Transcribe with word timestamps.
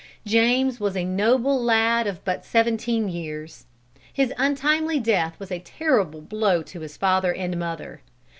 James 0.25 0.79
was 0.79 0.97
a 0.97 1.05
noble 1.05 1.63
lad 1.63 2.07
of 2.07 2.25
but 2.25 2.43
seventeen 2.43 3.07
years. 3.07 3.67
His 4.11 4.33
untimely 4.35 4.99
death 4.99 5.39
was 5.39 5.51
a 5.51 5.59
terrible 5.59 6.21
blow 6.21 6.63
to 6.63 6.79
his 6.79 6.97
father 6.97 7.31
and 7.31 7.55
mother. 7.59 8.01